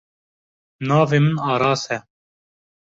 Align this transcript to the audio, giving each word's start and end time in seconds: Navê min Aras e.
Navê 0.87 1.19
min 1.23 1.37
Aras 1.53 1.83
e. 1.95 1.97